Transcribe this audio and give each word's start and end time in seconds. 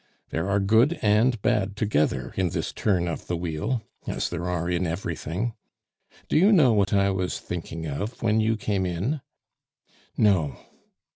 There 0.31 0.49
are 0.49 0.59
good 0.59 0.97
and 1.03 1.39
bad 1.43 1.75
together 1.75 2.33
in 2.35 2.49
this 2.49 2.73
turn 2.73 3.07
of 3.07 3.27
the 3.27 3.37
wheel 3.37 3.83
as 4.07 4.31
there 4.31 4.49
are 4.49 4.67
in 4.67 4.87
everything. 4.87 5.53
Do 6.27 6.39
you 6.39 6.51
know 6.51 6.73
what 6.73 6.91
I 6.91 7.11
was 7.11 7.39
thinking 7.39 7.85
of 7.85 8.23
when 8.23 8.39
you 8.39 8.57
came 8.57 8.87
in?" 8.87 9.21
"No." 10.17 10.55